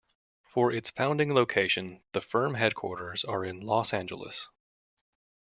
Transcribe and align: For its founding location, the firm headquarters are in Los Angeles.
For 0.47 0.71
its 0.71 0.89
founding 0.89 1.31
location, 1.31 2.01
the 2.13 2.21
firm 2.21 2.55
headquarters 2.55 3.23
are 3.23 3.45
in 3.45 3.59
Los 3.59 3.93
Angeles. 3.93 4.47